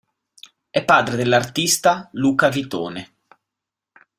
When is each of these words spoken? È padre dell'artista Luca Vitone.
È 0.71 0.83
padre 0.83 1.15
dell'artista 1.15 2.09
Luca 2.13 2.49
Vitone. 2.49 3.13